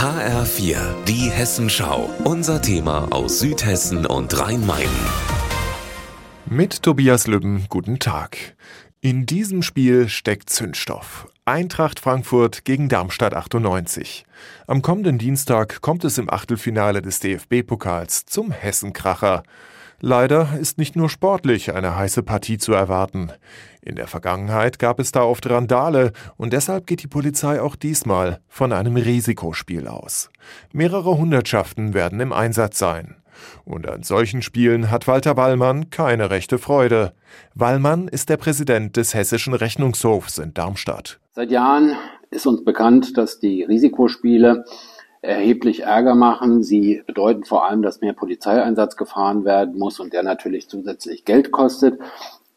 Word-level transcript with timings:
HR4, 0.00 1.04
die 1.06 1.30
Hessenschau. 1.30 2.08
Unser 2.24 2.62
Thema 2.62 3.08
aus 3.12 3.38
Südhessen 3.40 4.06
und 4.06 4.40
Rhein-Main. 4.40 4.88
Mit 6.46 6.82
Tobias 6.82 7.26
Lübben, 7.26 7.66
guten 7.68 7.98
Tag. 7.98 8.56
In 9.02 9.26
diesem 9.26 9.62
Spiel 9.62 10.08
steckt 10.08 10.48
Zündstoff. 10.48 11.28
Eintracht 11.44 12.00
Frankfurt 12.00 12.64
gegen 12.64 12.88
Darmstadt 12.88 13.34
98. 13.34 14.24
Am 14.66 14.80
kommenden 14.80 15.18
Dienstag 15.18 15.82
kommt 15.82 16.02
es 16.04 16.16
im 16.16 16.30
Achtelfinale 16.30 17.02
des 17.02 17.20
DFB-Pokals 17.20 18.24
zum 18.24 18.52
Hessenkracher. 18.52 19.42
Leider 20.02 20.58
ist 20.58 20.78
nicht 20.78 20.96
nur 20.96 21.10
sportlich 21.10 21.74
eine 21.74 21.94
heiße 21.94 22.22
Partie 22.22 22.56
zu 22.56 22.72
erwarten. 22.72 23.30
In 23.82 23.96
der 23.96 24.06
Vergangenheit 24.06 24.78
gab 24.78 24.98
es 24.98 25.12
da 25.12 25.22
oft 25.22 25.48
Randale 25.48 26.12
und 26.38 26.54
deshalb 26.54 26.86
geht 26.86 27.02
die 27.02 27.06
Polizei 27.06 27.60
auch 27.60 27.76
diesmal 27.76 28.40
von 28.48 28.72
einem 28.72 28.96
Risikospiel 28.96 29.86
aus. 29.86 30.30
Mehrere 30.72 31.18
Hundertschaften 31.18 31.92
werden 31.92 32.18
im 32.20 32.32
Einsatz 32.32 32.78
sein. 32.78 33.16
Und 33.64 33.88
an 33.88 34.02
solchen 34.02 34.42
Spielen 34.42 34.90
hat 34.90 35.06
Walter 35.06 35.36
Wallmann 35.36 35.90
keine 35.90 36.30
rechte 36.30 36.58
Freude. 36.58 37.12
Wallmann 37.54 38.08
ist 38.08 38.28
der 38.28 38.36
Präsident 38.38 38.96
des 38.96 39.14
Hessischen 39.14 39.54
Rechnungshofs 39.54 40.38
in 40.38 40.54
Darmstadt. 40.54 41.20
Seit 41.32 41.50
Jahren 41.50 41.96
ist 42.30 42.46
uns 42.46 42.64
bekannt, 42.64 43.16
dass 43.16 43.38
die 43.38 43.64
Risikospiele 43.64 44.64
erheblich 45.22 45.82
Ärger 45.84 46.14
machen. 46.14 46.62
Sie 46.62 47.02
bedeuten 47.06 47.44
vor 47.44 47.66
allem, 47.66 47.82
dass 47.82 48.00
mehr 48.00 48.12
Polizeieinsatz 48.12 48.96
gefahren 48.96 49.44
werden 49.44 49.78
muss 49.78 50.00
und 50.00 50.12
der 50.12 50.22
natürlich 50.22 50.68
zusätzlich 50.68 51.24
Geld 51.24 51.50
kostet. 51.50 51.98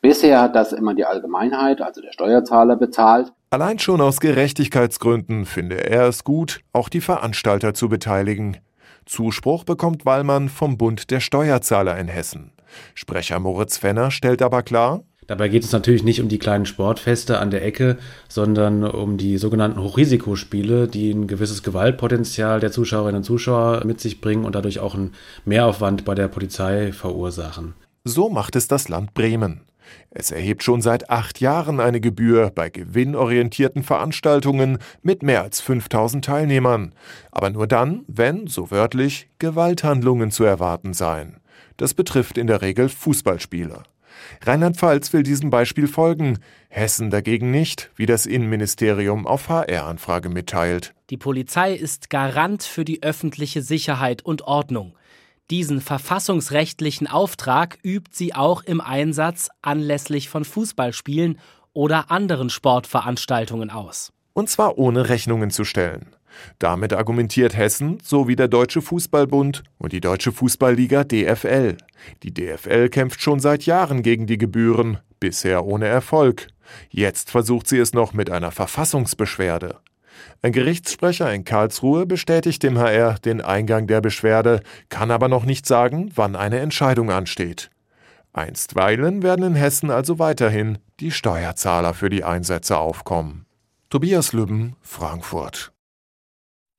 Bisher 0.02 0.41
hat 0.41 0.55
das 0.55 0.73
immer 0.73 0.94
die 0.94 1.05
Allgemeinheit, 1.05 1.81
also 1.81 2.02
der 2.02 2.12
Steuerzahler, 2.12 2.76
bezahlt. 2.76 3.31
Allein 3.49 3.80
schon 3.80 4.02
aus 4.02 4.20
Gerechtigkeitsgründen 4.20 5.45
finde 5.45 5.89
er 5.89 6.08
es 6.08 6.23
gut, 6.23 6.62
auch 6.73 6.89
die 6.89 7.02
Veranstalter 7.02 7.73
zu 7.73 7.88
beteiligen. 7.88 8.58
Zuspruch 9.05 9.64
bekommt 9.64 10.05
Wallmann 10.05 10.50
vom 10.50 10.78
Bund 10.78 11.11
der 11.11 11.19
Steuerzahler 11.19 11.97
in 11.97 12.08
Hessen. 12.08 12.52
Sprecher 12.95 13.39
Moritz 13.39 13.78
Fenner 13.78 14.11
stellt 14.11 14.41
aber 14.41 14.64
klar, 14.64 15.03
Dabei 15.27 15.49
geht 15.49 15.63
es 15.63 15.71
natürlich 15.71 16.03
nicht 16.03 16.21
um 16.21 16.29
die 16.29 16.39
kleinen 16.39 16.66
Sportfeste 16.66 17.39
an 17.39 17.52
der 17.52 17.66
Ecke, 17.66 17.97
sondern 18.27 18.83
um 18.83 19.17
die 19.17 19.38
sogenannten 19.38 19.81
Hochrisikospiele, 19.81 20.88
die 20.88 21.11
ein 21.11 21.27
gewisses 21.27 21.63
Gewaltpotenzial 21.63 22.59
der 22.59 22.71
Zuschauerinnen 22.71 23.17
und 23.17 23.23
Zuschauer 23.23 23.83
mit 23.85 24.01
sich 24.01 24.21
bringen 24.21 24.45
und 24.45 24.55
dadurch 24.55 24.79
auch 24.79 24.95
einen 24.95 25.13
Mehraufwand 25.45 26.05
bei 26.05 26.16
der 26.16 26.27
Polizei 26.27 26.91
verursachen. 26.91 27.73
So 28.03 28.29
macht 28.29 28.55
es 28.55 28.67
das 28.67 28.89
Land 28.89 29.13
Bremen. 29.13 29.61
Es 30.09 30.31
erhebt 30.31 30.63
schon 30.63 30.81
seit 30.81 31.09
acht 31.09 31.39
Jahren 31.39 31.79
eine 31.79 31.99
Gebühr 31.99 32.51
bei 32.53 32.69
gewinnorientierten 32.69 33.83
Veranstaltungen 33.83 34.77
mit 35.01 35.23
mehr 35.23 35.41
als 35.41 35.61
5000 35.61 36.23
Teilnehmern. 36.23 36.94
Aber 37.31 37.49
nur 37.49 37.67
dann, 37.67 38.03
wenn, 38.07 38.47
so 38.47 38.71
wörtlich, 38.71 39.29
Gewalthandlungen 39.39 40.31
zu 40.31 40.44
erwarten 40.44 40.94
seien. 40.94 41.38
Das 41.77 41.94
betrifft 41.94 42.38
in 42.38 42.47
der 42.47 42.61
Regel 42.61 42.89
Fußballspiele. 42.89 43.83
Rheinland-Pfalz 44.42 45.14
will 45.14 45.23
diesem 45.23 45.50
Beispiel 45.50 45.88
folgen, 45.88 46.39
Hessen 46.69 47.09
dagegen 47.09 47.52
nicht, 47.52 47.92
wie 47.95 48.06
das 48.06 48.25
Innenministerium 48.25 49.28
auf 49.28 49.50
HR-Anfrage 49.50 50.30
mitteilt. 50.30 50.94
Die 51.09 51.17
Polizei 51.17 51.73
ist 51.73 52.09
Garant 52.09 52.64
für 52.64 52.86
die 52.86 53.03
öffentliche 53.03 53.61
Sicherheit 53.61 54.23
und 54.23 54.44
Ordnung. 54.44 54.95
Diesen 55.50 55.81
verfassungsrechtlichen 55.81 57.08
Auftrag 57.08 57.78
übt 57.84 58.11
sie 58.14 58.34
auch 58.34 58.64
im 58.64 58.81
Einsatz 58.81 59.50
anlässlich 59.61 60.30
von 60.30 60.45
Fußballspielen 60.45 61.39
oder 61.73 62.11
anderen 62.11 62.50
Sportveranstaltungen 62.50 63.69
aus. 63.69 64.14
Und 64.34 64.50
zwar 64.50 64.78
ohne 64.78 65.09
Rechnungen 65.09 65.52
zu 65.52 65.64
stellen. 65.64 66.16
Damit 66.59 66.94
argumentiert 66.94 67.56
Hessen 67.56 68.00
sowie 68.03 68.36
der 68.36 68.48
Deutsche 68.48 68.81
Fußballbund 68.81 69.64
und 69.78 69.94
die 69.94 70.02
Deutsche 70.02 70.31
Fußballliga 70.31 71.03
DFL. 71.03 71.78
Die 72.23 72.34
DFL 72.34 72.90
kämpft 72.90 73.22
schon 73.22 73.40
seit 73.40 73.66
Jahren 73.66 74.03
gegen 74.03 74.28
die 74.28 74.38
Gebühren, 74.38 74.97
bisher 75.19 75.66
ohne 75.66 75.88
Erfolg. 75.88 76.47
Jetzt 76.90 77.31
versucht 77.31 77.68
sie 77.68 77.80
es 77.80 77.94
noch 77.94 78.13
mit 78.13 78.30
einer 78.30 78.52
Verfassungsbeschwerde. 78.52 79.80
Ein 80.41 80.52
Gerichtssprecher 80.52 81.34
in 81.34 81.44
Karlsruhe 81.44 82.06
bestätigt 82.06 82.63
dem 82.63 82.78
HR 82.78 83.16
den 83.19 83.41
Eingang 83.41 83.88
der 83.88 84.02
Beschwerde, 84.02 84.62
kann 84.90 85.12
aber 85.12 85.28
noch 85.28 85.46
nicht 85.46 85.66
sagen, 85.66 86.12
wann 86.16 86.36
eine 86.36 86.59
Entscheidung 86.59 87.12
ansteht. 87.12 87.69
Einstweilen 88.34 89.22
werden 89.22 89.46
in 89.46 89.56
Hessen 89.56 89.91
also 89.91 90.19
weiterhin 90.19 90.80
die 91.00 91.12
Steuerzahler 91.12 91.94
für 91.94 92.09
die 92.09 92.24
Einsätze 92.24 92.78
aufkommen. 92.78 93.46
Tobias 93.90 94.34
Lübben, 94.34 94.75
Frankfurt. 94.81 95.72